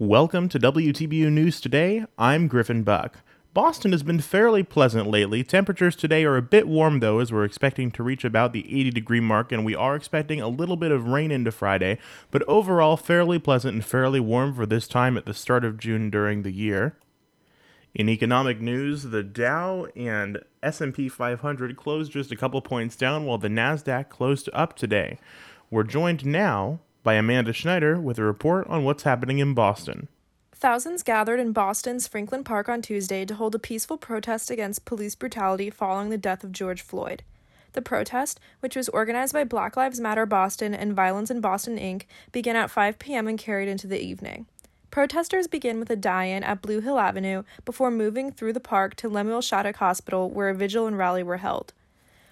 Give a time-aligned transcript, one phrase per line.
[0.00, 2.04] Welcome to WTBU News Today.
[2.16, 3.16] I'm Griffin Buck.
[3.52, 5.42] Boston has been fairly pleasant lately.
[5.42, 8.90] Temperatures today are a bit warm, though, as we're expecting to reach about the 80
[8.92, 11.98] degree mark, and we are expecting a little bit of rain into Friday,
[12.30, 16.10] but overall fairly pleasant and fairly warm for this time at the start of June
[16.10, 16.96] during the year.
[17.92, 23.38] In economic news, the Dow and S&P 500 closed just a couple points down while
[23.38, 25.18] the Nasdaq closed up today.
[25.72, 26.78] We're joined now
[27.08, 30.08] by Amanda Schneider with a report on what's happening in Boston.
[30.52, 35.14] Thousands gathered in Boston's Franklin Park on Tuesday to hold a peaceful protest against police
[35.14, 37.22] brutality following the death of George Floyd.
[37.72, 42.02] The protest, which was organized by Black Lives Matter Boston and Violence in Boston Inc.,
[42.30, 43.26] began at 5 p.m.
[43.26, 44.44] and carried into the evening.
[44.90, 48.96] Protesters begin with a die in at Blue Hill Avenue before moving through the park
[48.96, 51.72] to Lemuel Shattuck Hospital, where a vigil and rally were held.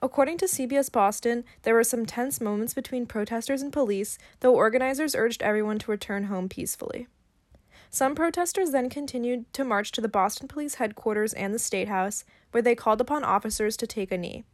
[0.00, 5.16] According to CBS Boston, there were some tense moments between protesters and police, though organizers
[5.16, 7.08] urged everyone to return home peacefully.
[7.90, 12.24] Some protesters then continued to march to the Boston Police headquarters and the State House,
[12.50, 14.44] where they called upon officers to take a knee.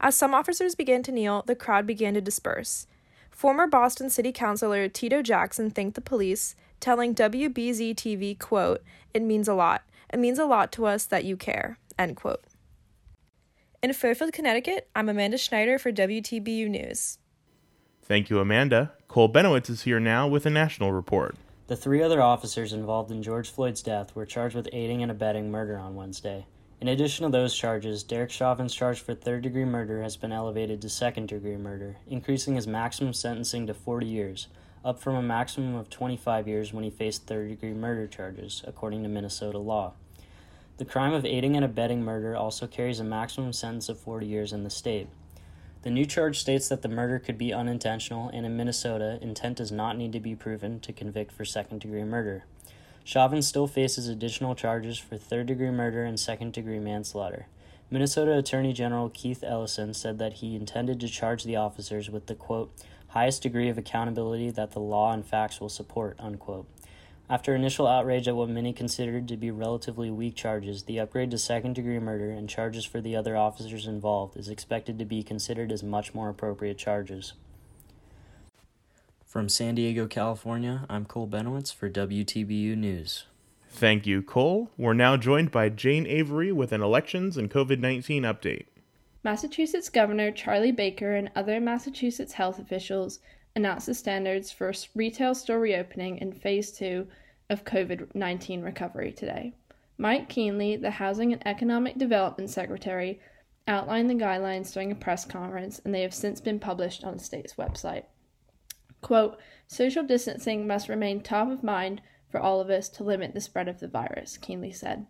[0.00, 2.86] As some officers began to kneel, the crowd began to disperse.
[3.30, 9.48] Former Boston City Councilor Tito Jackson thanked the police, telling WBZ TV, quote, It means
[9.48, 9.82] a lot.
[10.12, 12.44] It means a lot to us that you care, end quote.
[13.82, 17.18] In Fairfield, Connecticut, I'm Amanda Schneider for WTBU News.
[18.02, 18.92] Thank you, Amanda.
[19.06, 21.36] Cole Benowitz is here now with a national report.
[21.66, 25.50] The three other officers involved in George Floyd's death were charged with aiding and abetting
[25.50, 26.46] murder on Wednesday.
[26.80, 30.80] In addition to those charges, Derek Chauvin's charge for third degree murder has been elevated
[30.80, 34.48] to second degree murder, increasing his maximum sentencing to 40 years,
[34.84, 39.02] up from a maximum of 25 years when he faced third degree murder charges, according
[39.02, 39.94] to Minnesota law.
[40.78, 44.52] The crime of aiding and abetting murder also carries a maximum sentence of 40 years
[44.52, 45.08] in the state.
[45.82, 49.72] The new charge states that the murder could be unintentional, and in Minnesota, intent does
[49.72, 52.44] not need to be proven to convict for second degree murder.
[53.04, 57.46] Chauvin still faces additional charges for third degree murder and second degree manslaughter.
[57.88, 62.34] Minnesota Attorney General Keith Ellison said that he intended to charge the officers with the
[62.34, 62.70] quote,
[63.08, 66.66] highest degree of accountability that the law and facts will support, unquote.
[67.28, 71.38] After initial outrage at what many considered to be relatively weak charges, the upgrade to
[71.38, 75.72] second degree murder and charges for the other officers involved is expected to be considered
[75.72, 77.32] as much more appropriate charges.
[79.24, 83.24] From San Diego, California, I'm Cole Benowitz for WTBU News.
[83.70, 84.70] Thank you, Cole.
[84.78, 88.66] We're now joined by Jane Avery with an elections and COVID 19 update.
[89.26, 93.18] Massachusetts Governor Charlie Baker and other Massachusetts health officials
[93.56, 97.08] announced the standards for retail store reopening in phase two
[97.50, 99.52] of COVID 19 recovery today.
[99.98, 103.18] Mike Kennealy, the Housing and Economic Development Secretary,
[103.66, 107.24] outlined the guidelines during a press conference, and they have since been published on the
[107.24, 108.04] state's website.
[109.00, 112.00] Quote, social distancing must remain top of mind
[112.30, 115.04] for all of us to limit the spread of the virus, Kennealy said.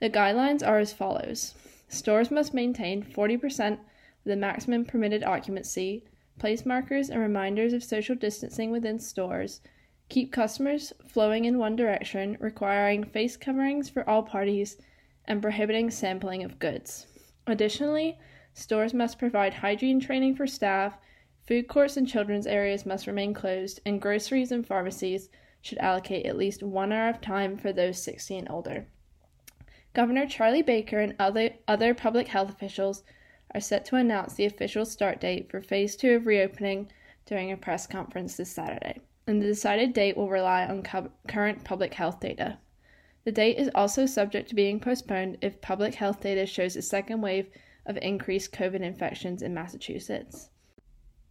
[0.00, 1.52] The guidelines are as follows
[1.94, 3.78] Stores must maintain 40% of
[4.24, 6.04] the maximum permitted occupancy
[6.38, 9.60] place markers and reminders of social distancing within stores,
[10.08, 14.76] keep customers flowing in one direction, requiring face coverings for all parties,
[15.26, 17.06] and prohibiting sampling of goods.
[17.46, 18.18] Additionally,
[18.52, 20.98] stores must provide hygiene training for staff,
[21.46, 25.28] food courts and children's areas must remain closed, and groceries and pharmacies
[25.62, 28.88] should allocate at least one hour of time for those 60 and older.
[29.94, 33.04] Governor Charlie Baker and other, other public health officials
[33.54, 36.90] are set to announce the official start date for phase two of reopening
[37.26, 41.62] during a press conference this Saturday, and the decided date will rely on co- current
[41.62, 42.58] public health data.
[43.22, 47.20] The date is also subject to being postponed if public health data shows a second
[47.20, 47.48] wave
[47.86, 50.50] of increased COVID infections in Massachusetts.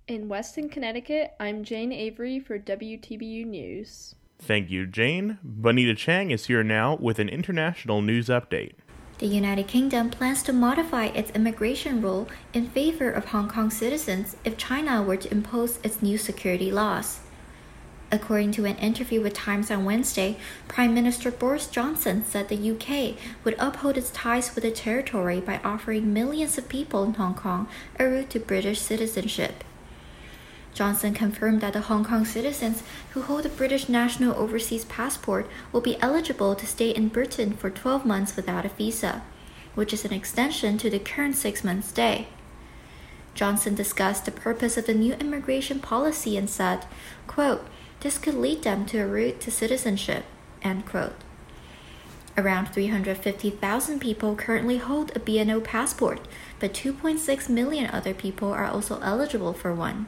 [0.07, 4.15] In Weston, Connecticut, I'm Jane Avery for WTBU News.
[4.45, 5.37] Thank you, Jane.
[5.41, 8.73] Benita Chang is here now with an international news update.
[9.19, 14.35] The United Kingdom plans to modify its immigration rule in favor of Hong Kong citizens
[14.43, 17.21] if China were to impose its new security laws.
[18.11, 20.37] According to an interview with Times on Wednesday,
[20.67, 23.15] Prime Minister Boris Johnson said the UK
[23.45, 27.69] would uphold its ties with the territory by offering millions of people in Hong Kong
[27.97, 29.63] a route to British citizenship.
[30.73, 32.81] Johnson confirmed that the Hong Kong citizens
[33.11, 37.69] who hold a British national overseas passport will be eligible to stay in Britain for
[37.69, 39.21] 12 months without a visa,
[39.75, 42.27] which is an extension to the current six month stay.
[43.35, 46.85] Johnson discussed the purpose of the new immigration policy and said,
[47.27, 47.65] quote,
[47.99, 50.25] this could lead them to a route to citizenship,
[50.61, 51.15] end quote.
[52.35, 56.19] Around 350,000 people currently hold a BNO passport,
[56.59, 60.07] but 2.6 million other people are also eligible for one.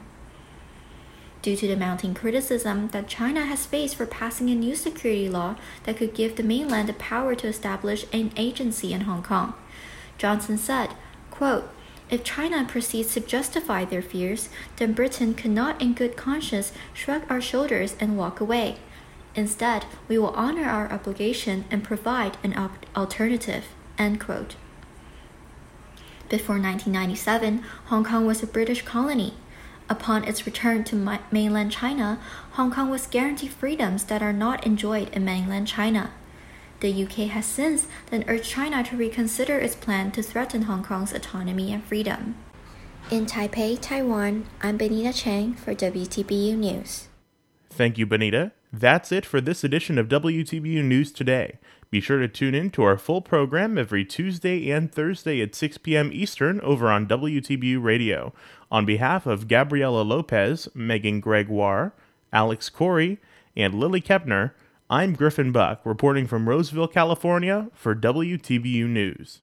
[1.46, 5.54] Due to the mounting criticism that China has faced for passing a new security law
[5.84, 9.54] that could give the mainland the power to establish an agency in Hong Kong.
[10.18, 10.90] Johnson said,
[11.30, 11.70] quote,
[12.10, 14.48] if China proceeds to justify their fears,
[14.78, 18.78] then Britain cannot in good conscience shrug our shoulders and walk away.
[19.36, 23.66] Instead, we will honor our obligation and provide an alternative.
[23.96, 24.56] End quote.
[26.28, 29.34] Before 1997, Hong Kong was a British colony.
[29.88, 32.18] Upon its return to mainland China,
[32.52, 36.10] Hong Kong was guaranteed freedoms that are not enjoyed in mainland China.
[36.80, 41.12] The UK has since then urged China to reconsider its plan to threaten Hong Kong's
[41.12, 42.34] autonomy and freedom.
[43.10, 47.06] In Taipei, Taiwan, I'm Benita Chang for WTBU News.
[47.76, 48.52] Thank you, Benita.
[48.72, 51.58] That's it for this edition of WTBU News Today.
[51.90, 55.76] Be sure to tune in to our full program every Tuesday and Thursday at 6
[55.78, 56.10] p.m.
[56.10, 58.32] Eastern over on WTBU Radio.
[58.70, 61.92] On behalf of Gabriela Lopez, Megan Gregoire,
[62.32, 63.18] Alex Corey,
[63.54, 64.52] and Lily Kepner,
[64.88, 69.42] I'm Griffin Buck, reporting from Roseville, California for WTBU News.